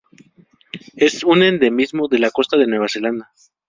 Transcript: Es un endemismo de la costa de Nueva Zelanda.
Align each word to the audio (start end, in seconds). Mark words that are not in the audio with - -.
Es 0.95 1.23
un 1.23 1.43
endemismo 1.43 2.07
de 2.07 2.17
la 2.17 2.31
costa 2.31 2.57
de 2.57 2.65
Nueva 2.65 2.87
Zelanda. 2.89 3.29